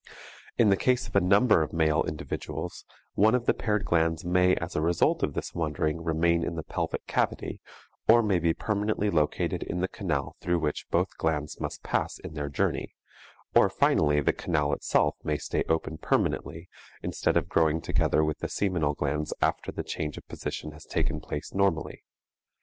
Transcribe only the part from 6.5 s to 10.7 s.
the pelvic cavity, or may be permanently located in the canal through